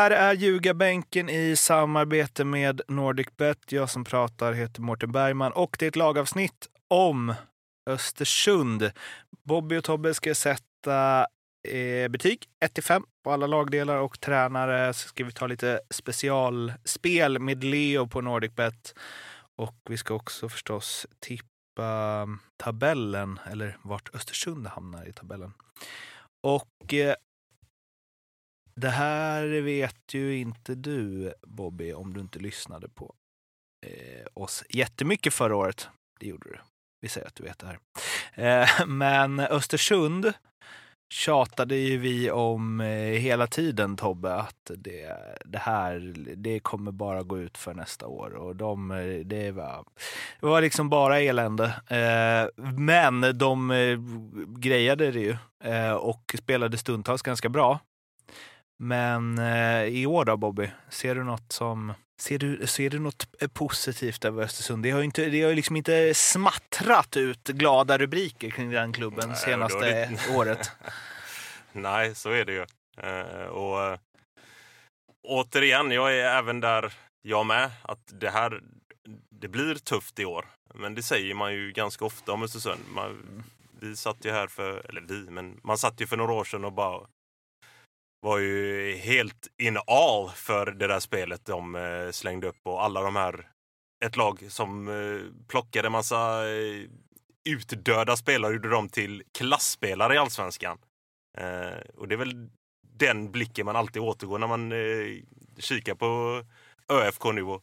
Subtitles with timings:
[0.00, 3.72] Här är Ljugarbänken i samarbete med NordicBet.
[3.72, 7.34] Jag som pratar heter Mårten Bergman och det är ett lagavsnitt om
[7.90, 8.92] Östersund.
[9.44, 11.26] Bobby och Tobbe ska sätta
[11.68, 14.92] eh, betyg 1 5 på alla lagdelar och tränare.
[14.92, 18.94] Så ska vi ta lite specialspel med Leo på NordicBet.
[19.58, 25.52] Och vi ska också förstås tippa tabellen, eller vart Östersund hamnar i tabellen.
[26.42, 27.14] Och eh,
[28.80, 33.14] det här vet ju inte du, Bobby, om du inte lyssnade på
[33.86, 35.88] eh, oss jättemycket förra året.
[36.20, 36.58] Det gjorde du.
[37.00, 37.78] Vi säger att du vet det här.
[38.62, 40.32] Eh, men Östersund
[41.14, 42.86] tjatade ju vi om eh,
[43.18, 48.34] hela tiden, Tobbe, att det, det här det kommer bara gå ut för nästa år.
[48.34, 49.84] Och de, eh, det, var,
[50.40, 51.64] det var liksom bara elände.
[51.86, 53.98] Eh, men de eh,
[54.58, 57.80] grejade det ju eh, och spelade stundtals ganska bra.
[58.82, 63.26] Men eh, i år då, Bobby, ser du något som Ser du, ser du något
[63.52, 64.82] positivt över Östersund?
[64.82, 69.28] Det har ju inte, det har liksom inte smattrat ut glada rubriker kring den klubben
[69.28, 70.70] Nej, senaste det- året.
[71.72, 72.66] Nej, så är det ju.
[73.02, 73.98] Eh, och eh,
[75.22, 76.92] återigen, jag är även där
[77.22, 77.70] jag med.
[77.82, 78.60] Att det här,
[79.30, 80.44] det blir tufft i år.
[80.74, 82.80] Men det säger man ju ganska ofta om Östersund.
[82.94, 83.42] Man,
[83.80, 86.64] vi satt ju här för, eller vi, men man satt ju för några år sedan
[86.64, 87.06] och bara
[88.20, 93.02] var ju helt in all för det där spelet de eh, slängde upp och alla
[93.02, 93.50] de här,
[94.04, 96.84] ett lag som eh, plockade massa eh,
[97.48, 100.78] utdöda spelare gjorde dem till klassspelare i allsvenskan.
[101.96, 102.48] Och det är väl
[102.98, 104.72] den blicken man alltid återgår när man
[105.58, 106.42] kikar på
[106.92, 107.62] ÖFK nu och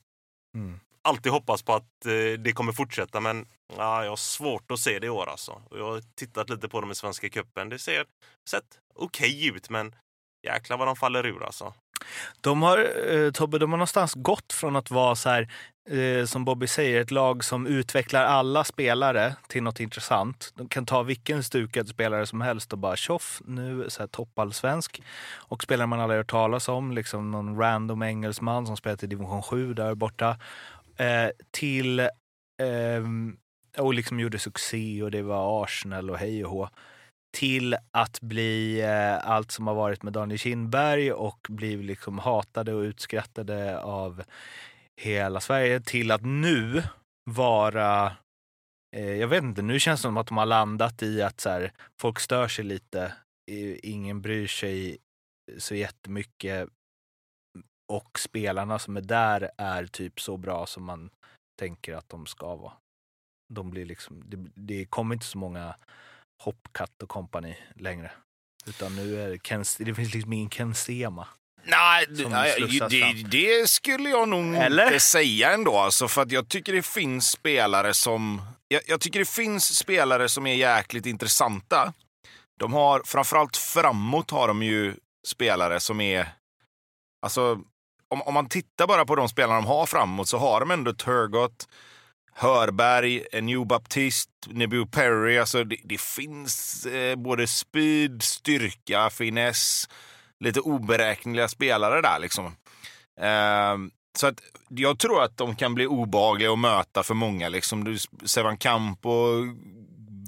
[0.56, 0.80] Mm.
[1.02, 2.00] alltid hoppas på att
[2.40, 3.46] det kommer fortsätta men
[3.78, 5.62] ja, jag har svårt att se det i år alltså.
[5.70, 7.70] Och jag har tittat lite på dem i Svenska cupen.
[7.70, 8.06] Det ser
[8.50, 9.96] sett okej ut men
[10.48, 11.74] jäklar vad de faller ur alltså.
[12.42, 12.78] De har,
[13.16, 15.48] eh, Tobbe, de har någonstans gått från att vara så här,
[15.90, 20.54] eh, som Bobby säger, ett lag som utvecklar alla spelare till något intressant.
[20.56, 25.02] De kan ta vilken stukad spelare som helst och bara tjoff, nu så här toppallsvensk.
[25.36, 29.44] Och spelare man aldrig hört talas om, liksom någon random engelsman som spelat i division
[29.44, 30.38] 7 där borta.
[30.98, 32.00] Eh, till,
[32.62, 33.38] ehm,
[33.78, 36.70] och liksom gjorde succé och det var Arsenal och hej och hå
[37.32, 42.74] till att bli eh, allt som har varit med Daniel Kindberg och bli liksom hatade
[42.74, 44.24] och utskrattade av
[45.02, 46.84] hela Sverige till att nu
[47.32, 48.18] vara
[48.96, 51.50] eh, jag vet inte, nu känns det som att de har landat i att så
[51.50, 51.72] här,
[52.02, 53.14] folk stör sig lite,
[53.84, 54.98] ingen bryr sig
[55.58, 56.70] så jättemycket
[57.94, 61.10] och spelarna som är där är typ så bra som man
[61.60, 62.74] tänker att de ska vara.
[63.54, 65.76] De blir liksom, det, det kommer inte så många
[66.40, 68.12] Hopcat och kompani längre.
[68.66, 71.28] Utan nu är det, Ken, det finns liksom ingen Ken Sema.
[71.64, 72.06] Nej,
[72.90, 74.86] det, det skulle jag nog Eller?
[74.86, 75.78] inte säga ändå.
[75.78, 78.42] Alltså, för att jag tycker det finns spelare som...
[78.68, 81.94] Jag, jag tycker det finns spelare som är jäkligt intressanta.
[82.60, 84.96] De har, framförallt framåt har de ju
[85.28, 86.30] spelare som är...
[87.22, 87.60] Alltså,
[88.10, 90.94] om, om man tittar bara på de spelarna de har framåt så har de ändå
[90.94, 91.68] Turgott,
[92.40, 95.38] Hörberg, New Baptist, Nebu Perry.
[95.38, 99.90] Alltså det, det finns eh, både speed, styrka, finess,
[100.40, 102.46] lite oberäkneliga spelare där liksom.
[103.22, 103.78] Eh,
[104.18, 107.50] så att jag tror att de kan bli obehagliga att möta för många.
[107.50, 107.84] Liksom.
[107.84, 109.12] Du, Sevan Campo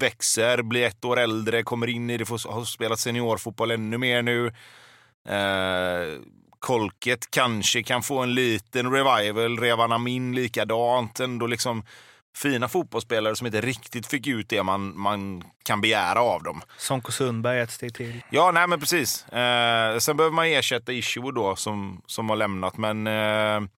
[0.00, 4.22] växer, blir ett år äldre, kommer in i det, får, har spelat seniorfotboll ännu mer
[4.22, 4.46] nu.
[5.28, 6.20] Eh,
[6.60, 11.20] Kolket kanske kan få en liten revival, Revan Amin likadant.
[11.20, 11.82] Ändå liksom
[12.36, 16.62] fina fotbollsspelare som inte riktigt fick ut det man, man kan begära av dem.
[16.78, 18.22] Sonko Sundberg ett steg till.
[18.30, 19.28] Ja, nej men precis.
[19.28, 22.76] Eh, sen behöver man ersätta Issue då som, som har lämnat.
[22.76, 23.68] Men, eh,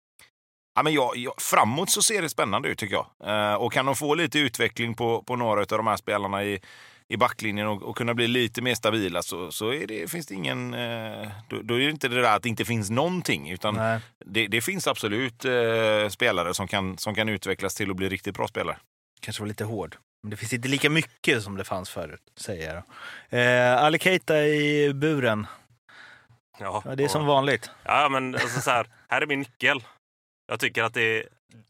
[0.75, 3.07] ja, men jag, jag, framåt så ser det spännande ut tycker jag.
[3.25, 6.61] Eh, och kan de få lite utveckling på, på några av de här spelarna i,
[7.13, 10.35] i backlinjen och, och kunna bli lite mer stabila så, så är det, finns det
[10.35, 10.75] ingen...
[10.75, 13.51] Eh, då, då är det inte det där att det inte finns någonting.
[13.51, 18.09] Utan det, det finns absolut eh, spelare som kan, som kan utvecklas till att bli
[18.09, 18.77] riktigt bra spelare.
[19.21, 19.97] Kanske var lite hård.
[20.23, 22.83] Men det finns inte lika mycket som det fanns förut, säger jag.
[23.77, 25.47] Eh, Ali Keita i buren.
[26.59, 27.71] Ja, Ja, det är och- som vanligt.
[27.85, 29.85] Ja, men alltså så här, här är min nyckel.
[30.49, 31.25] Jag tycker att det,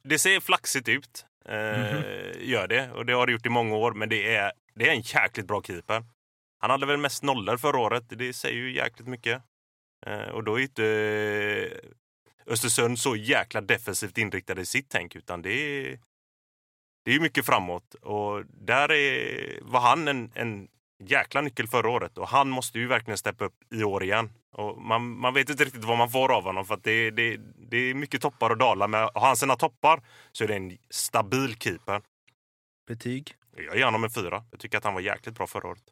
[0.05, 1.25] det ser flaxigt ut.
[1.49, 2.03] Eh, Mhm.
[2.41, 2.91] Gör det.
[2.91, 3.93] Och det har det gjort i många år.
[3.93, 6.05] Men det är, det är en jäkligt bra keeper.
[6.59, 8.05] Han hade väl mest nollor förra året.
[8.09, 9.43] Det säger ju jäkligt mycket.
[10.07, 15.17] Eh, och då är inte eh, Östersund så jäkla defensivt inriktade i sitt tänk.
[15.17, 15.99] Utan det är,
[17.05, 17.95] det är ju mycket framåt.
[17.95, 20.69] Och där är, var han en, en
[21.05, 22.19] jäkla nyckel förra året.
[22.19, 24.31] Och han måste ju verkligen steppa upp i år igen.
[24.53, 27.41] Och man, man vet inte riktigt vad man får av honom för att det, det,
[27.71, 28.89] det är mycket toppar och dalar.
[28.89, 30.03] Men har han sina toppar
[30.33, 32.03] så är det en stabil keeper.
[32.87, 33.37] Betyg?
[33.57, 34.43] Jag ger honom en fyra.
[34.51, 35.83] Jag tycker att han var jäkligt bra förra året.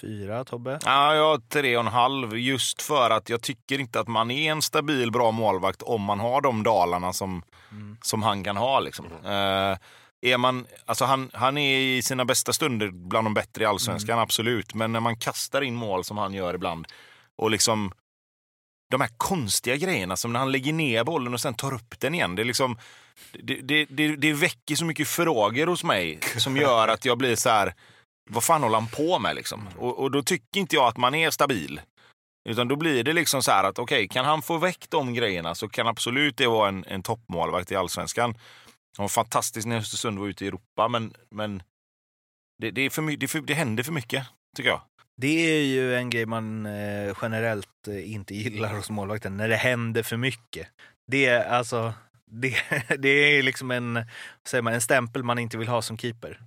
[0.00, 0.78] Fyra, Tobbe?
[0.84, 4.30] Ja, jag har tre och en halv just för att jag tycker inte att man
[4.30, 7.96] är en stabil, bra målvakt om man har de dalarna som, Mm.
[8.02, 8.80] som han kan ha.
[8.80, 9.06] Liksom.
[9.24, 9.76] Eh,
[10.22, 14.18] är man, alltså han, han är i sina bästa stunder bland de bättre i allsvenskan,
[14.18, 14.74] absolut.
[14.74, 16.86] Men när man kastar in mål som han gör ibland
[17.36, 17.92] och liksom
[18.90, 22.14] de här konstiga grejerna som när han lägger ner bollen och sen tar upp den
[22.14, 22.34] igen.
[22.34, 22.78] Det, är liksom,
[23.32, 27.36] det, det, det, det väcker så mycket frågor hos mig som gör att jag blir
[27.36, 27.74] så här,
[28.30, 29.68] vad fan håller han på med liksom?
[29.78, 31.80] Och, och då tycker inte jag att man är stabil.
[32.48, 35.54] Utan då blir det liksom så här att okej, kan han få väck de grejerna
[35.54, 38.34] så kan absolut det vara en, en toppmålvakt i allsvenskan.
[38.96, 41.62] Han var fantastisk när Östersund var ute i Europa, men, men
[42.58, 44.26] det, det, är för, det, är för, det händer för mycket,
[44.56, 44.80] tycker jag.
[45.20, 49.56] Det är ju en grej man eh, generellt eh, inte gillar hos målvakten, när det
[49.56, 50.68] händer för mycket.
[51.06, 51.94] Det är alltså,
[52.30, 52.56] det,
[52.98, 54.04] det är liksom en,
[54.46, 56.40] säger man, en stämpel man inte vill ha som keeper.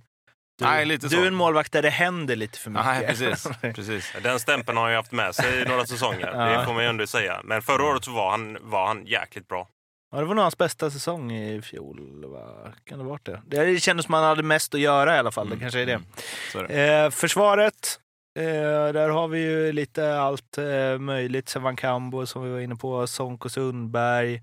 [0.58, 1.22] Du, Nej, lite du så.
[1.22, 2.86] är en målvakt där det händer lite för mycket.
[2.86, 3.48] Nej, precis.
[3.74, 4.12] precis.
[4.22, 6.32] Den stämpeln har ju haft med sig i några säsonger.
[6.34, 6.58] Ja.
[6.58, 7.40] Det får man ju ändå säga.
[7.44, 9.68] Men förra året så var han, var han jäkligt bra.
[10.12, 12.24] Ja, det var nog hans bästa säsong i fjol.
[12.26, 12.72] Va?
[12.84, 13.42] Kan det varit det?
[13.46, 15.50] Det kändes som han hade mest att göra i alla fall.
[15.50, 15.92] Det kanske är det.
[15.92, 17.04] Mm, det.
[17.04, 18.00] Eh, försvaret,
[18.34, 21.48] eh, där har vi ju lite allt eh, möjligt.
[21.48, 24.34] Sevan Kambo som vi var inne på, Sonko Sundberg,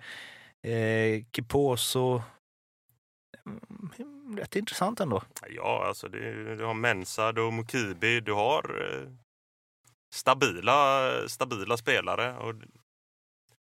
[0.64, 2.22] eh, Kiposo.
[3.46, 5.22] Mm, rätt intressant ändå.
[5.50, 9.10] Ja, alltså det, du har Mensa, du har Mukibi, du har eh,
[10.14, 12.38] stabila, stabila spelare.
[12.38, 12.56] Och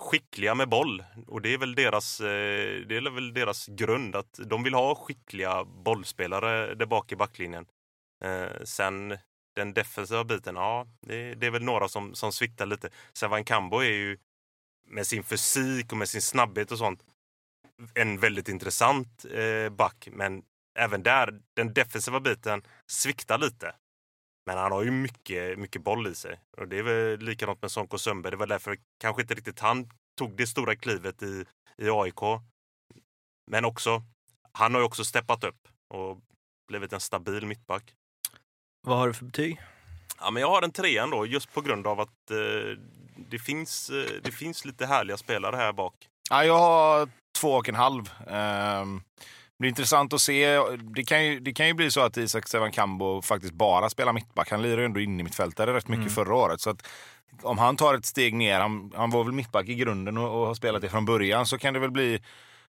[0.00, 1.04] skickliga med boll.
[1.26, 4.16] Och det är väl deras, eh, det är väl deras grund.
[4.16, 7.66] att De vill ha skickliga bollspelare där bak i backlinjen.
[8.24, 9.18] Eh, sen
[9.56, 12.90] den defensiva biten, ja, det, det är väl några som, som sviktar lite.
[13.12, 14.18] Sevan Kambo är ju
[14.88, 17.02] med sin fysik och med sin snabbhet och sånt
[17.94, 20.08] en väldigt intressant eh, back.
[20.12, 20.42] Men
[20.78, 23.74] även där, den defensiva biten sviktar lite.
[24.46, 26.40] Men han har ju mycket, mycket boll i sig.
[26.56, 28.30] Och det är väl likadant med Sonko Sömberg.
[28.30, 31.44] Det var därför kanske inte riktigt han tog det stora klivet i,
[31.78, 32.20] i AIK.
[33.50, 34.02] Men också,
[34.52, 36.18] han har ju också steppat upp och
[36.68, 37.94] blivit en stabil mittback.
[38.86, 39.60] Vad har du för betyg?
[40.20, 42.78] Ja, men jag har en trea ändå, just på grund av att eh,
[43.16, 45.94] det, finns, eh, det finns lite härliga spelare här bak.
[46.30, 48.10] Ja, jag har två och en halv.
[48.28, 50.58] Ehm, det blir intressant att se.
[50.96, 52.72] Det kan ju, det kan ju bli så att Isak Sevan
[53.22, 54.50] faktiskt bara spelar mittback.
[54.50, 56.14] Han lirar ju ändå in i mittfältare rätt mycket Mm.
[56.14, 56.60] förra året.
[56.60, 56.88] Så att
[57.42, 60.46] om han tar ett steg ner, han, han var väl mittback i grunden och, och
[60.46, 62.22] har spelat det från början, så kan det väl bli...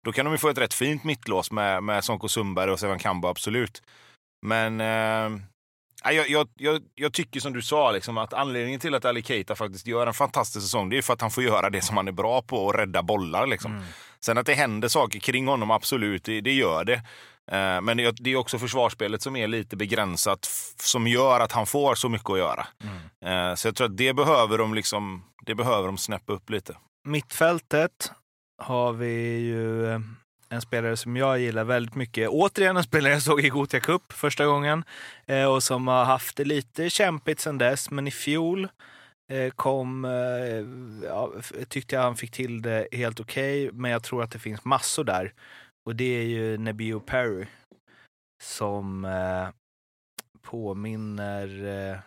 [0.05, 2.99] Då kan de ju få ett rätt fint mittlås med, med Sonko Sundberg och Sevan
[2.99, 3.83] Kambo, absolut.
[4.45, 5.41] Men eh,
[6.03, 9.55] jag, jag, jag, jag tycker som du sa, liksom, att anledningen till att Ali Keita
[9.55, 12.07] faktiskt gör en fantastisk säsong, det är för att han får göra det som han
[12.07, 13.47] är bra på, och rädda bollar.
[13.47, 13.71] Liksom.
[13.71, 13.83] Mm.
[14.19, 17.01] Sen att det händer saker kring honom, absolut, det, det gör det.
[17.51, 20.45] Eh, Men det, det är också försvarsspelet som är lite begränsat,
[20.77, 22.67] som gör att han får så mycket att göra.
[22.83, 23.49] Mm.
[23.49, 26.77] Eh, Så jag tror att det behöver de, liksom, det behöver de snäppa upp lite.
[27.07, 28.11] Mittfältet
[28.63, 29.99] har vi ju eh,
[30.51, 32.29] en spelare som jag gillar väldigt mycket.
[32.29, 34.83] Återigen en spelare jag såg i Gothia Cup första gången
[35.25, 37.91] eh, och som har haft det lite kämpigt sedan dess.
[37.91, 38.67] Men i fjol
[39.31, 40.65] eh, kom, eh,
[41.09, 41.31] ja,
[41.67, 45.03] tyckte jag han fick till det helt okej, men jag tror att det finns massor
[45.03, 45.33] där.
[45.85, 47.45] Och det är ju Nebio Perry
[48.43, 49.49] som eh,
[50.41, 51.99] påminner eh,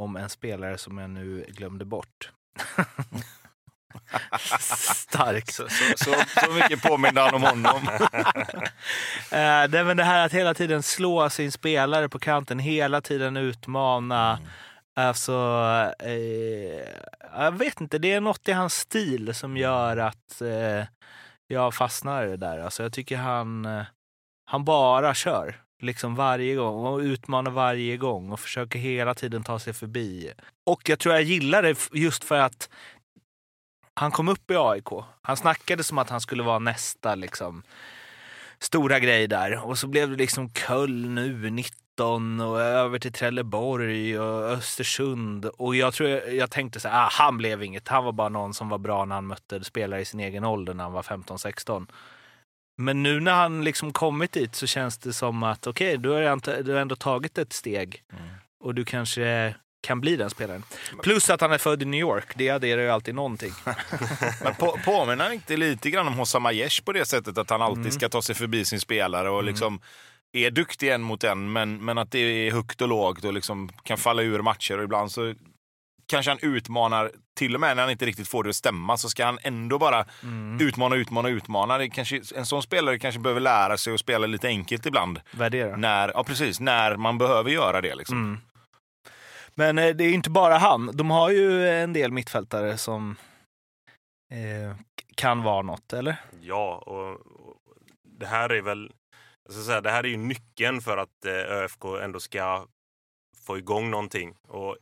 [0.00, 2.32] om en spelare som jag nu glömde bort.
[4.94, 5.54] Starkt.
[5.54, 7.88] Så, så, så, så mycket påminner han om honom.
[9.30, 13.36] Eh, det, väl det här att hela tiden slå sin spelare på kanten, hela tiden
[13.36, 14.38] utmana.
[14.94, 15.32] Alltså,
[15.98, 16.88] eh,
[17.32, 20.84] jag vet inte, det är något i hans stil som gör att eh,
[21.46, 22.58] jag fastnar i det där.
[22.58, 23.84] Alltså, jag tycker han, eh,
[24.44, 25.62] han bara kör.
[25.82, 30.32] Liksom varje gång och utmanar varje gång och försöker hela tiden ta sig förbi.
[30.66, 32.70] Och jag tror jag gillar det just för att
[34.00, 34.88] han kom upp i AIK.
[35.22, 37.62] Han snackade som att han skulle vara nästa liksom,
[38.58, 39.64] stora grej där.
[39.66, 45.44] Och så blev det liksom Köln, U19 och över till Trelleborg och Östersund.
[45.44, 47.88] Och jag tror jag, jag tänkte så här, ah, han blev inget.
[47.88, 50.74] Han var bara någon som var bra när han mötte spelare i sin egen ålder
[50.74, 51.86] när han var 15-16.
[52.78, 56.08] Men nu när han liksom kommit dit så känns det som att okej, okay, du,
[56.08, 58.24] har ändå- du har ändå tagit ett steg Mm.
[58.60, 59.54] och du kanske
[59.86, 60.62] kan bli den spelaren.
[61.02, 63.52] Plus att han är född i New York, det adderar ju alltid någonting.
[64.44, 67.62] Men på, påminner han inte lite grann om Hossa Majesh på det sättet att han
[67.62, 67.92] alltid Mm.
[67.92, 69.80] ska ta sig förbi sin spelare och liksom
[70.32, 73.68] är duktig en mot en, men, men att det är högt och lågt och liksom
[73.82, 75.34] kan falla ur matcher och ibland så
[76.08, 79.08] kanske han utmanar, till och med när han inte riktigt får det att stämma, så
[79.08, 80.60] ska han ändå bara Mm.
[80.60, 81.78] utmana, utmana, utmana.
[81.78, 85.20] Det kanske, en sån spelare kanske behöver lära sig att spela lite enkelt ibland.
[85.30, 85.76] Värdera.
[85.76, 87.94] När, ja, precis, när man behöver göra det.
[87.94, 88.16] Liksom.
[88.24, 88.40] Mm.
[89.56, 90.96] Men eh, det är inte bara han.
[90.96, 93.16] De har ju en del mittfältare som
[94.32, 94.76] eh,
[95.14, 96.16] kan vara något, eller?
[96.40, 98.92] Ja, och, och det här är väl...
[99.44, 102.66] Jag ska säga, det här är ju nyckeln för att eh, ÖFK ändå ska
[103.36, 104.36] få igång någonting.
[104.48, 104.76] Och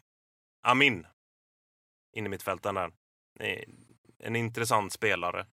[0.67, 1.07] Amin,
[2.17, 2.93] inne mittfältaren där.
[3.41, 3.65] är
[4.19, 5.47] En intressant spelare.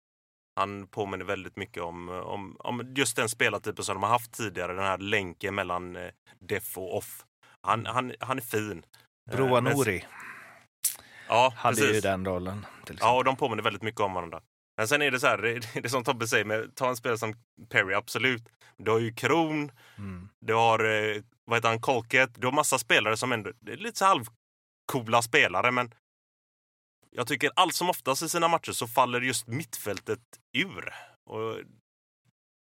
[0.57, 4.73] Han påminner väldigt mycket om, om, om just den spelartypen som de har haft tidigare.
[4.73, 7.25] Den här länken mellan eh, def och off.
[7.61, 8.83] Han, han, han är fin.
[9.31, 10.05] Eh, Broa men- Nouri
[11.29, 11.97] Ja, hade precis.
[11.97, 12.67] ju den rollen.
[13.01, 14.43] Ja, och de påminner väldigt mycket om varandra.
[14.77, 16.97] Men sen är det så här, det, det är som Tobbe säger, med, ta en
[16.97, 17.35] spelare som
[17.69, 18.49] Perry, absolut.
[18.77, 20.29] Du har ju Kron, Mm.
[20.41, 22.31] du har, eh, vad heter han, Colket.
[22.41, 25.95] Du har massa spelare som ändå, det är lite så halvcoola spelare, men
[27.11, 30.21] jag tycker allt som oftast i sina matcher så faller just mittfältet
[30.59, 30.95] ur.
[31.31, 31.57] Och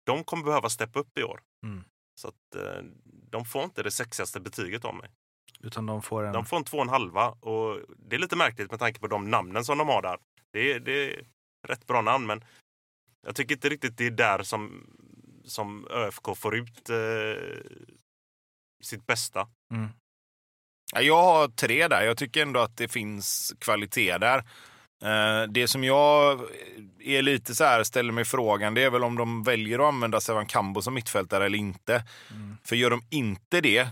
[0.07, 1.41] de kommer behöva steppa upp i år.
[1.67, 1.85] Mm.
[2.21, 2.83] Så att eh,
[3.31, 5.11] de får inte det sexigaste betyget av mig.
[5.61, 6.33] Utan de får en...
[6.33, 9.07] De får en två och en halva och det är lite märkligt med tanke på
[9.07, 10.19] de namnen som de har där.
[10.53, 11.27] Det är, det är
[11.69, 12.45] rätt bra namn men
[13.27, 14.87] jag tycker inte riktigt det är där som,
[15.45, 17.61] som ÖFK får ut eh,
[18.83, 19.49] sitt bästa.
[19.73, 19.89] Mm.
[20.95, 22.03] Ja, Jag har tre där.
[22.03, 24.39] Jag tycker ändå att det finns kvalitet där.
[25.03, 26.41] Eh, Det som jag
[27.01, 30.21] är lite så här, ställer mig frågan, det är väl om de väljer att använda
[30.21, 32.05] Sevan Kambo som mittfältare eller inte.
[32.31, 32.57] Mm.
[32.65, 33.89] För gör de inte det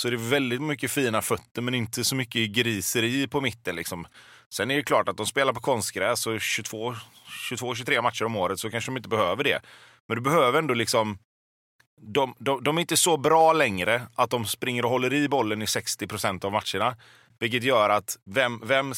[0.00, 3.76] så är det väldigt mycket fina fötter men inte så mycket griseri på mitten.
[3.76, 4.06] Liksom.
[4.48, 8.70] Sen är det klart att de spelar på konstgräs och 22-23 matcher om året så
[8.70, 9.62] kanske de inte behöver det.
[10.08, 11.18] Men du behöver ändå liksom...
[12.02, 15.62] De, de, de är inte så bra längre att de springer och håller i bollen
[15.62, 16.96] i 60 procent av matcherna.
[17.38, 18.92] Vilket gör att vem, vem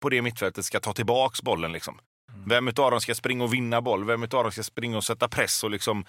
[0.00, 1.72] på det mittfältet ska ta tillbaks bollen?
[1.72, 1.98] Liksom?
[2.46, 4.04] Vem utav dem ska springa och vinna boll?
[4.04, 6.04] Vem utav dem ska springa och sätta press och liksom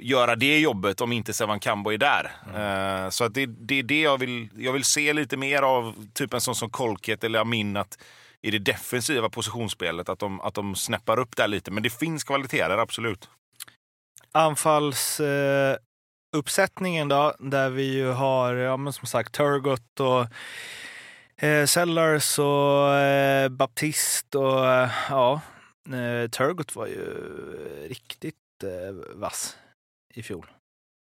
[0.00, 2.30] göra det jobbet om inte Sevan Kambo är där?
[2.54, 5.94] Eh, så att det, det är det jag vill, jag vill se lite mer av,
[6.12, 7.98] typ en sån som Kolket eller Amin, att
[8.42, 11.70] i det defensiva positionsspelet, att de, att de snäppar upp där lite.
[11.70, 13.28] Men det finns kvaliteter, absolut.
[14.32, 15.78] Anfallsuppsättningen
[16.34, 20.26] uppsättningen då, där vi ju har, ja men som sagt, Turgot och
[21.44, 25.40] eh, Sellars och eh, Baptist och eh, ja,
[25.86, 27.04] eh, Turgot var ju
[27.88, 29.56] riktigt eh, vass
[30.14, 30.46] i fjol.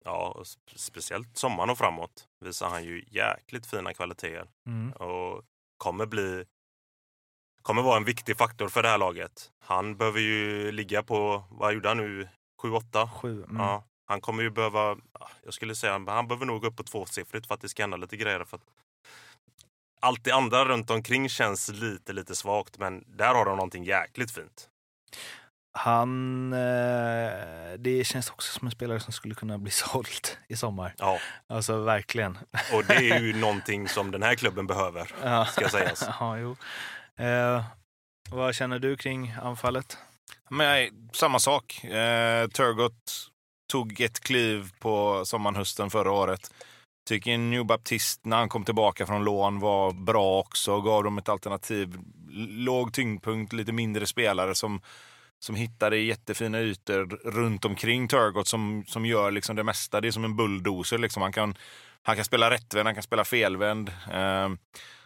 [0.05, 0.43] Ja,
[0.77, 4.93] speciellt sommaren och framåt visar han ju jäkligt fina kvaliteter Mm.
[4.93, 5.45] och
[5.77, 6.45] kommer bli
[7.63, 9.53] kommer vara en viktig faktor för det här laget.
[9.59, 12.29] Han behöver ju ligga på, vad gjorde han nu,
[12.63, 13.09] 7-8?
[13.09, 13.43] Sju.
[13.45, 13.57] Mm.
[13.57, 14.97] Ja, han kommer ju behöva,
[15.45, 17.97] jag skulle säga, han behöver nog gå upp på tvåsiffrigt för att det ska hända
[17.97, 18.45] lite grejer.
[18.45, 18.63] För att
[20.01, 24.31] allt det andra runt omkring känns lite, lite svagt, men där har de någonting jäkligt
[24.31, 24.71] fint.
[25.79, 26.59] Han, eh,
[27.79, 30.95] det känns också som en spelare som skulle kunna bli såld i sommar.
[30.99, 32.39] Ja, Alltså verkligen.
[32.73, 35.45] och det är ju någonting som den här klubben behöver, Ja.
[35.45, 36.05] ska sägas.
[36.21, 36.57] ja, jo.
[37.25, 37.65] Eh,
[38.31, 39.99] vad känner du kring anfallet?
[40.51, 41.85] Men nej, samma sak.
[41.85, 43.29] Eh, Turgot
[43.73, 46.51] tog ett kliv på sommaren, hösten förra året.
[47.09, 50.81] Tycker New Baptist när han kom tillbaka från lån var bra också.
[50.81, 51.99] Gav dem ett alternativ.
[52.49, 54.81] Låg tyngdpunkt, lite mindre spelare som,
[55.39, 60.01] som hittade jättefina ytor runt omkring Turgot som, som gör liksom det mesta.
[60.01, 60.99] Det är som en bulldozer.
[60.99, 61.23] Liksom.
[61.23, 61.55] Han, kan,
[62.03, 63.89] han kan spela rättvänd, han kan spela felvänd.
[64.13, 64.49] Eh,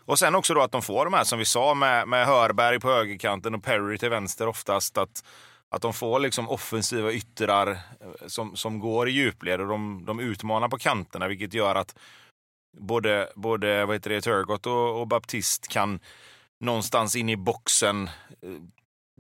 [0.05, 2.81] och sen också då att de får de här som vi sa med, med Hörberg
[2.81, 4.99] på högerkanten och Perry till vänster oftast.
[4.99, 5.25] Att,
[5.69, 10.21] att de får liksom offensiva yttrar eh, som, som går i djupled och de, de
[10.21, 11.99] utmanar på kanterna vilket gör att
[12.79, 16.01] både, både vad heter det, Turgot och, och Baptist kan
[16.61, 18.07] någonstans in i boxen.
[18.43, 18.51] Eh,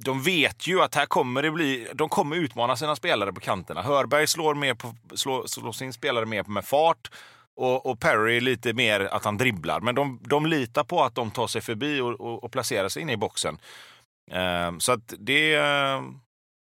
[0.05, 3.83] de vet ju att här kommer det bli, de kommer utmana sina spelare på kanterna.
[3.83, 7.11] Hörberg slår, mer på, slår, slår sin spelare mer med fart
[7.57, 9.81] och, och Perry lite mer att han dribblar.
[9.81, 13.03] Men de, de litar på att de tar sig förbi och, och, och placerar sig
[13.03, 13.59] inne i boxen.
[14.31, 15.55] Eh, så att det...
[15.55, 16.03] eh,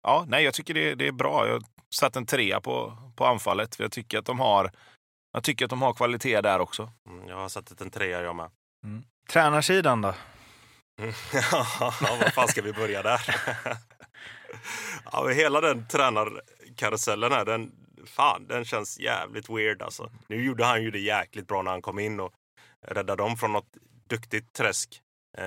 [0.02, 1.47] ja, nej, jag tycker det, det är bra.
[1.47, 1.62] Jag har
[1.95, 3.76] satt en trea på, på anfallet.
[3.76, 4.71] För jag tycker att de har
[5.33, 6.90] jag tycker att de har kvalitet där också.
[7.09, 8.50] Mm, Jag har satt en trea jag med.
[9.33, 10.14] Tränarsidan då?
[11.33, 13.21] Ja, var fan ska vi börja där?
[15.12, 17.73] ja, men hela den tränarkarusellen här, den,
[18.07, 20.11] fan, den känns jävligt weird alltså.
[20.29, 22.33] Nu gjorde han ju det jäkligt bra när han kom in och
[22.88, 23.76] räddade dem från något
[24.11, 25.00] duktigt träsk.
[25.38, 25.45] Eh,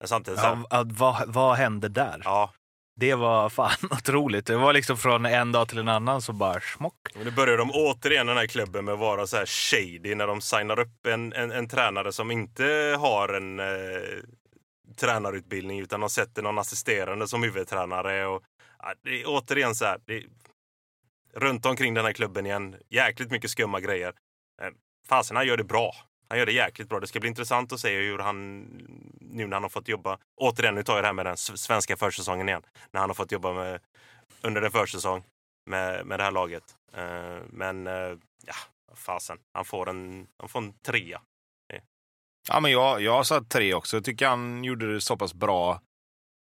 [0.00, 2.22] men samtidigt så, Ja, vad, vad hände där?
[2.24, 2.52] ja,
[3.00, 4.46] Det var fan otroligt.
[4.46, 6.94] Det var liksom från en dag till en annan så bara smock.
[7.18, 10.26] Och nu börjar de återigen den här klubben med att vara så här shady när
[10.26, 13.66] de signar upp en, en, en tränare som inte har en eh,
[14.96, 18.26] tränarutbildning utan de sätter någon assisterande som huvudtränare.
[18.26, 18.42] Och,
[18.78, 20.24] ja, det är återigen så här, det är,
[21.34, 24.12] runt omkring den här klubben igen, jäkligt mycket skumma grejer.
[24.62, 24.70] Eh,
[25.08, 25.94] fasen, han gör det bra.
[26.28, 27.00] Han gör det jäkligt bra.
[27.00, 28.60] Det ska bli intressant att se hur han,
[29.20, 31.96] nu när han har fått jobba, återigen, nu tar jag det här med den svenska
[31.96, 33.80] försäsongen igen, när han har fått jobba med,
[34.42, 35.24] under en försäsong
[35.66, 36.76] med, med det här laget.
[36.92, 38.16] Eh, men eh,
[38.46, 38.54] ja,
[38.94, 41.20] fasen, han får en, han får en trea.
[42.48, 43.96] Ja, men jag, jag sa tre också.
[43.96, 45.80] Jag tycker han gjorde det så pass bra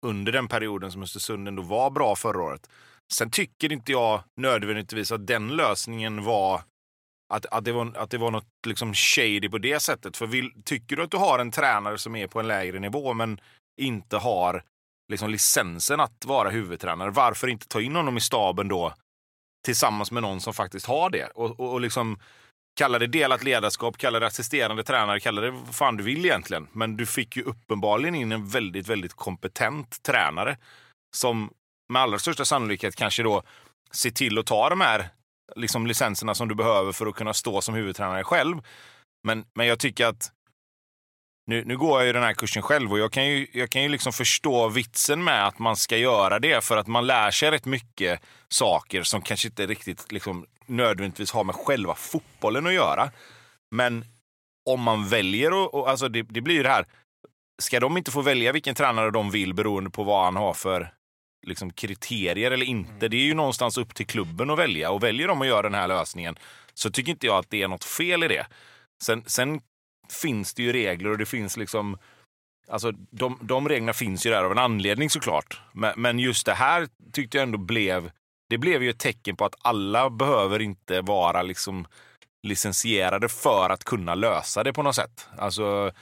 [0.07, 2.71] under den perioden som Östersund ändå var bra förra året.
[3.13, 6.63] Sen tycker inte jag nödvändigtvis att den lösningen var
[7.35, 10.17] att, att, det, var, att det var något liksom shady på det sättet.
[10.17, 13.15] För vill, tycker du att du har en tränare som är på en lägre nivå
[13.15, 13.41] men
[13.81, 14.63] inte har
[15.13, 18.95] liksom licensen att vara huvudtränare, varför inte ta in honom i staben då
[19.65, 21.27] tillsammans med någon som faktiskt har det?
[21.27, 22.19] Och, och, och liksom
[22.77, 26.69] Kalla det delat ledarskap, kalla det assisterande tränare, kalla det vad fan du vill egentligen.
[26.73, 30.57] Men du fick ju uppenbarligen in en väldigt, väldigt kompetent tränare
[31.17, 31.51] som
[31.93, 33.43] med allra största sannolikhet kanske då
[33.93, 35.09] ser till att ta de här
[35.57, 38.57] liksom, licenserna som du behöver för att kunna stå som huvudtränare själv.
[39.27, 40.33] Men, men jag tycker att
[41.47, 43.83] nu, nu går jag ju den här kursen själv och jag kan ju, jag kan
[43.83, 47.51] ju liksom förstå vitsen med att man ska göra det för att man lär sig
[47.51, 53.11] rätt mycket saker som kanske inte riktigt liksom, nödvändigtvis har med själva fotbollen att göra.
[53.71, 54.05] Men
[54.71, 56.87] om man väljer, och, och, alltså det, det blir ju det här,
[57.63, 60.93] ska de inte få välja vilken tränare de vill beroende på vad han har för
[61.47, 63.09] liksom, kriterier eller inte?
[63.09, 65.75] Det är ju någonstans upp till klubben att välja och väljer de att göra den
[65.75, 66.39] här lösningen
[66.75, 68.47] så tycker inte jag att det är något fel i det.
[69.03, 69.61] Sen, sen
[70.23, 71.99] finns det ju regler och det finns liksom
[72.69, 75.61] Alltså, de, de reglerna finns ju där av en anledning såklart.
[75.73, 78.11] Men, men just det här tyckte jag ändå blev
[78.55, 81.87] det blev ju ett tecken på att alla behöver inte vara liksom
[82.47, 85.29] licensierade för att kunna lösa det på något sätt.
[85.39, 85.93] Alltså,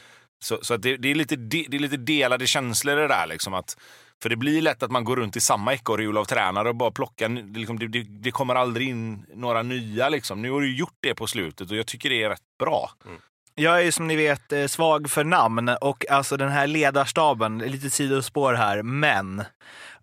[0.45, 3.27] så så att det, det, är lite, de- det är lite delade känslor det där.
[3.27, 3.77] Liksom att,
[4.23, 6.91] för det blir lätt att man går runt i samma ekorrhjul av tränare och bara
[6.91, 7.29] plockar.
[7.29, 10.09] det Liksom, det, det, det kommer aldrig in några nya.
[10.09, 10.43] Liksom.
[10.43, 12.91] Nu har du gjort det på slutet och jag tycker det är rätt bra.
[13.07, 13.19] Mm.
[13.55, 17.59] Jag är ju som ni vet eh, svag för namn och alltså den här ledarstaben,
[17.59, 19.45] lite sidospår här, men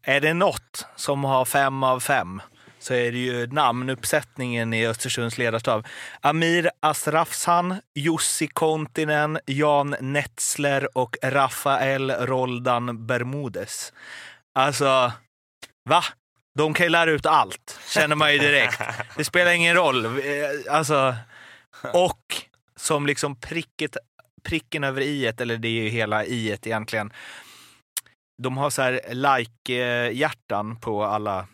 [0.04, 2.42] är det något som har fem av fem
[2.80, 5.88] så är det ju namnuppsättningen i Östersunds ledarstab.
[6.22, 13.94] Amir Asrafsan, Jussi Kontinen, Jan Netzler och Rafael Roldan Bermudes.
[14.56, 15.12] Alltså,
[15.90, 16.04] va?
[16.58, 18.82] De kan ju lära ut allt, känner man ju direkt.
[19.18, 20.06] Det spelar ingen roll.
[20.06, 20.12] Eh,
[20.70, 21.16] alltså,
[21.94, 22.36] och
[22.76, 23.98] som liksom pricket,
[24.44, 27.14] pricken över i eller det är ju hela i egentligen.
[28.42, 31.48] De har så här like-hjärtan på alla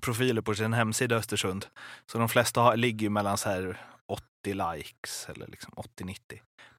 [0.00, 1.66] profiler på sin hemsida Östersund.
[2.06, 4.24] Så de flesta har, ligger ju mellan så här 80
[4.74, 6.16] likes eller liksom 80-90.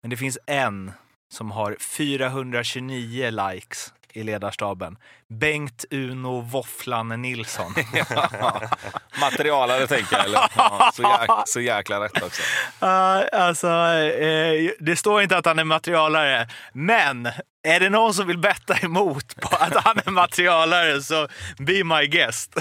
[0.01, 0.91] Men det finns en
[1.33, 4.97] som har 429 likes i ledarstaben.
[5.29, 7.73] Bengt Uno Våfflan Nilsson.
[9.19, 10.25] Materialare tänker jag.
[10.25, 10.39] Eller?
[10.55, 12.41] Ja, så, jäk, så jäkla rätt också.
[12.79, 17.25] Ja, alltså, eh, det står inte att han är materialare, men
[17.63, 22.07] är det någon som vill betta emot på att han är materialare så be my
[22.07, 22.55] guest.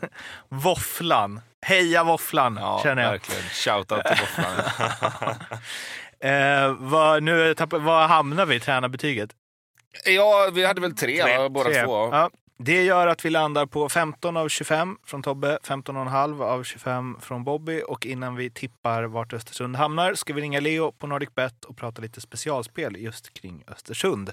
[0.48, 1.40] Våfflan.
[1.66, 3.10] Heja Våfflan, Ja, känner jag.
[3.10, 3.42] verkligen.
[3.42, 5.34] Shoutout till Våfflan.
[6.22, 9.30] Eh, vad, nu vad hamnar vi i tränarbetyget?
[10.04, 11.48] Ja, vi hade väl tre, Tre.
[11.48, 11.82] båda Tre.
[11.84, 12.08] två.
[12.12, 17.16] Ja, det gör att vi landar på 15 av 25 från Tobbe, 15,5 av 25
[17.20, 21.64] från Bobby och innan vi tippar vart Östersund hamnar ska vi ringa Leo på NordicBet
[21.64, 24.32] och prata lite specialspel just kring Östersund.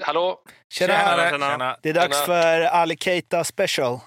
[0.00, 0.40] Hallå?
[0.72, 1.30] Tjenare!
[1.30, 1.76] Tjena.
[1.82, 2.26] Det är dags Tjena.
[2.26, 3.98] för Ali Keita special.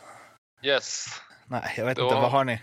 [0.64, 1.06] Yes.
[1.48, 2.16] Nej, jag vet Då- inte.
[2.16, 2.62] Vad har ni?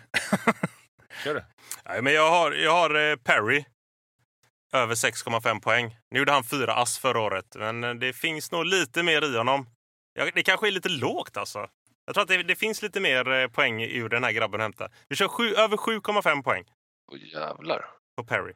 [1.24, 1.42] Kör du.
[1.88, 3.64] Nej, men jag har, jag har eh, Perry.
[4.72, 5.96] Över 6,5 poäng.
[6.10, 9.36] Nu gjorde han fyra ass förra året, men eh, det finns nog lite mer i
[9.36, 9.66] honom.
[10.12, 11.68] Ja, det kanske är lite lågt alltså.
[12.06, 14.64] Jag tror att det, det finns lite mer eh, poäng ur den här grabben att
[14.64, 14.88] hämta.
[15.08, 16.64] Vi kör sju, över 7,5 poäng
[17.12, 17.84] Åh jävlar.
[18.16, 18.52] på Perry.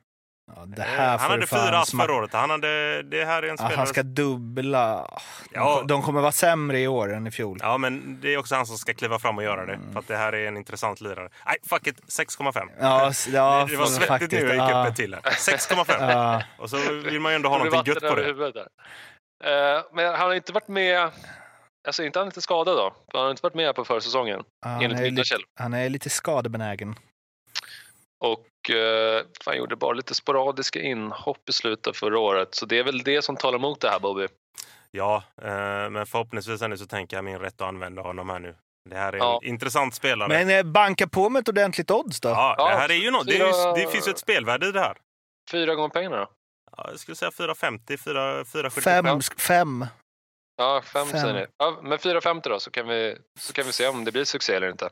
[0.47, 2.33] Ja, det här han hade fyra ass förra året.
[2.33, 3.77] Han hade, det här är en Ja, spelare...
[3.77, 4.97] han ska dubbla.
[4.97, 5.19] De,
[5.55, 5.83] Ja.
[5.89, 7.59] de kommer vara sämre i år än i fjol.
[7.63, 9.75] Ja, men det är också han som ska kliva fram och göra det.
[9.75, 9.93] Mm.
[9.93, 11.29] För att det här är en intressant lirare.
[11.47, 12.01] Nej, fuck it.
[12.01, 12.69] 6,5.
[12.81, 14.33] Ja, ja det, var svettigt faktiskt.
[14.33, 15.21] nu jag gick Ja, upp ett till här.
[15.23, 15.85] 6,5.
[16.13, 16.43] ja.
[16.59, 18.23] Och så vill man ju ändå ha vatten gött på det.
[18.25, 19.77] huvudet där.
[19.77, 21.11] Eh, men han har inte varit med...
[21.87, 22.95] Alltså inte han inte skadad då?
[23.13, 25.45] Han har inte varit med på försäsongen, han, enligt är mina källor.
[25.61, 26.95] han är lite skadebenägen.
[28.25, 32.55] Och eh, han gjorde bara lite sporadiska inhopp i slutet av förra året.
[32.55, 34.27] Så det är väl det som talar emot det här Bobby.
[34.91, 38.55] Ja, eh, men förhoppningsvis ändå så tänker jag min rätt att använda honom här nu.
[38.91, 39.41] Det här är Ja.
[39.43, 40.29] en intressant spelare.
[40.29, 42.29] Men eh, banka på med ett ordentligt odds då.
[42.29, 43.27] ja, Ja, det här är ju något.
[43.27, 44.97] Det, är ju, det finns ju ett spelvärde i det här.
[45.51, 46.27] Fyra gånger pengarna då?
[46.77, 49.05] Ja, jag skulle säga 450, 4, 475.
[49.05, 49.07] Fem.
[49.07, 49.21] Ja.
[49.39, 49.87] fem.
[50.57, 51.21] Ja, fem, Fem.
[51.21, 51.47] säger ni.
[51.59, 54.55] Ja, men 4,50 då så kan, vi, så kan vi se om det blir succé
[54.55, 54.91] eller inte.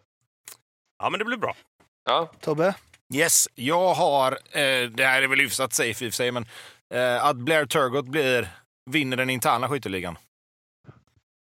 [1.03, 1.57] Ja, men det blir bra.
[2.05, 2.75] Ja, Tobbe?
[3.15, 6.47] Yes, jag har, eh, det här är väl hyfsat safe i och för sig, men
[6.95, 8.49] eh, att Blair Turgott blir,
[8.91, 10.19] vinner den interna skytteligan.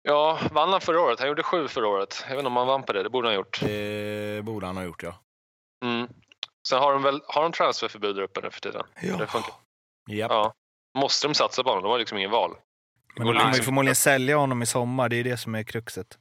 [0.02, 1.18] ja, vann han förra året?
[1.18, 2.24] Han gjorde sju förra året.
[2.28, 3.02] Jag vet inte om han vann på det.
[3.02, 3.60] Det borde han ha gjort.
[3.60, 5.14] Det borde han ha gjort, ja.
[5.84, 6.08] Mm.
[6.68, 8.82] Sen har de väl har de transferförbud där uppe nu för tiden?
[9.02, 9.16] Ja.
[9.16, 9.54] Det funkar.
[10.10, 10.30] Japp.
[10.30, 10.52] Ja.
[10.98, 11.82] Måste de satsa på honom?
[11.82, 12.50] De har liksom ingen val.
[12.50, 15.08] Men de kommer ju liksom- förmodligen sälja honom i sommar.
[15.08, 16.18] Det är det som är kruxet.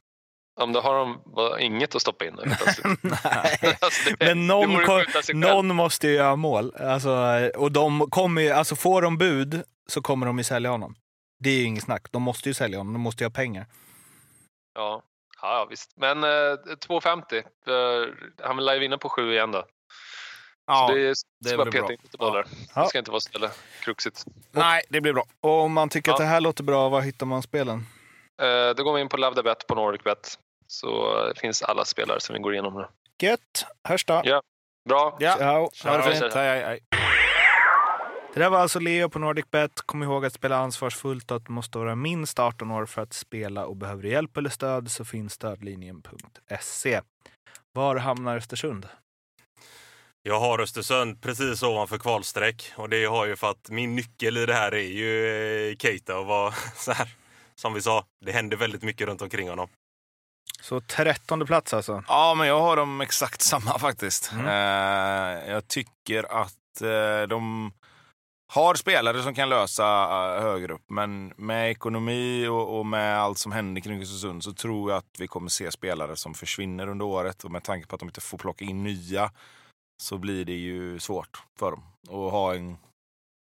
[0.60, 2.46] Om då har de bara inget att stoppa in där.
[3.02, 3.76] Nej.
[3.80, 6.74] Alltså, det- Men någon, kom, någon måste ju göra mål.
[6.76, 7.10] Alltså,
[7.56, 10.94] och de kommer ju, alltså får de bud så kommer de ju sälja honom.
[11.38, 12.06] Det är ju inget snack.
[12.10, 12.92] De måste ju sälja honom.
[12.92, 13.66] De måste ju ha pengar.
[14.74, 15.02] Ja.
[15.42, 15.90] Ja, ja, visst.
[15.96, 17.42] Men eh, 2,50.
[17.64, 18.14] för
[18.46, 19.64] Han lär ju vinna på 7 igen då.
[20.66, 21.92] Ja, så det är, det ska bara peta bra.
[21.92, 22.46] in lite bollar.
[22.74, 22.82] Ja.
[22.82, 24.24] Det ska inte vara så jävla kruxigt.
[24.52, 25.24] Nej, det blir bra.
[25.40, 26.24] Och om man tycker att Ja.
[26.24, 27.86] det här låter bra, var hittar man spelen?
[28.42, 30.38] Eh, då går vi in på Love the Bet på NordicBet.
[30.66, 32.86] Så finns alla spelare som vi går igenom nu.
[33.22, 33.66] Gött!
[33.88, 34.20] Hörs då!
[34.24, 34.42] Ja.
[34.88, 35.16] Bra.
[35.20, 35.36] Ja.
[35.36, 35.70] Ciao!
[35.84, 36.34] Ha det fint!
[36.34, 36.80] Hej, hej, hej.
[38.34, 39.80] Det där var alltså Leo på NordicBet.
[39.86, 43.12] Kom ihåg att spela ansvarsfullt och att du måste vara minst 18 år för att
[43.12, 47.00] spela och behöver du hjälp eller stöd så finns stödlinjen.se.
[47.72, 48.88] Var hamnar Östersund?
[50.22, 54.46] Jag har Östersund precis ovanför kvalstreck och det har ju för att min nyckel i
[54.46, 55.26] det här är ju
[55.70, 57.08] eh, Keita och vad så här.
[57.54, 59.68] Som vi sa, det händer väldigt mycket runt omkring honom.
[60.60, 62.04] Så trettonde plats alltså.
[62.08, 64.32] Ja, men jag har dem exakt samma faktiskt.
[64.32, 64.46] Mm.
[64.46, 67.72] Eh, jag tycker att eh, de
[68.52, 73.38] har spelare som kan lösa eh, högre upp, men med ekonomi och, och med allt
[73.38, 77.04] som händer kring Östersund så tror jag att vi kommer se spelare som försvinner under
[77.06, 79.30] året och med tanke på att de inte får plocka in nya
[80.02, 82.76] så blir det ju svårt för dem att ha en...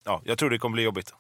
[0.05, 1.15] Ja, jag tror det kommer bli jobbigt.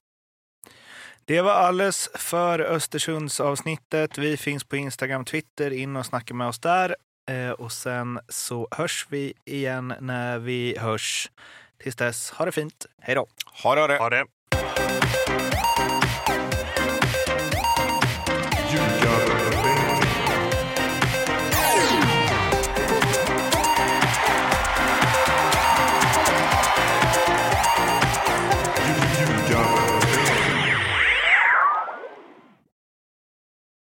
[1.28, 4.18] Det var alles för Östersunds avsnittet.
[4.18, 5.70] Vi finns på Instagram, Twitter.
[5.70, 6.96] In och snacka med oss där.
[7.30, 11.30] Eh, och sen så hörs vi igen när vi hörs.
[11.82, 12.86] Tills dess, ha det fint.
[13.00, 13.26] Hej då!
[13.62, 13.80] Ha det!
[13.80, 13.98] Ha det.
[13.98, 14.24] Ha det!